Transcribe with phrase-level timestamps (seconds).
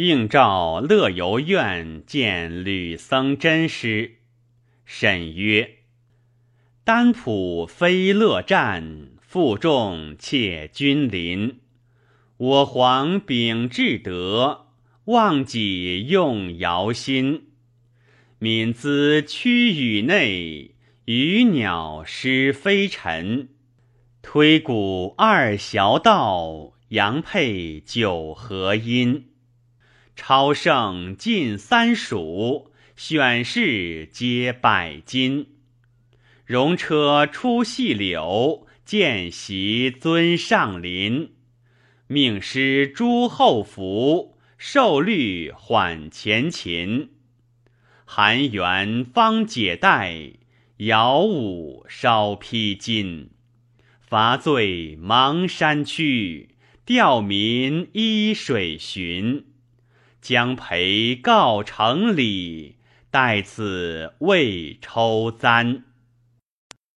[0.00, 4.12] 应召乐游院见吕僧真师。
[4.86, 5.80] 沈曰
[6.84, 11.60] ：“丹普非乐战，负重窃君临。
[12.38, 14.68] 我皇秉至德，
[15.04, 17.48] 忘己用尧心。
[18.38, 23.50] 敏兹屈宇内，鱼鸟失飞尘。
[24.22, 29.26] 推古二小道，阳配九合音。
[30.16, 32.66] 超胜近三蜀。”
[33.00, 35.46] 选士皆百金，
[36.44, 41.32] 戎车出细柳，见习尊上林。
[42.06, 47.12] 命师诸后服，受律缓前秦。
[48.04, 50.32] 韩元方解带，
[50.76, 53.28] 尧武稍披巾。
[53.98, 56.50] 伐罪芒山区，
[56.84, 59.46] 吊民依水寻。
[60.20, 62.76] 将陪告成里。
[63.10, 65.82] 待此未抽簪。